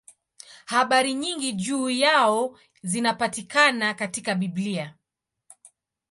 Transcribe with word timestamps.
Habari 0.65 1.13
nyingi 1.13 1.53
juu 1.53 1.89
yao 1.89 2.59
zinapatikana 2.83 3.93
katika 3.93 4.35
Biblia. 4.35 4.95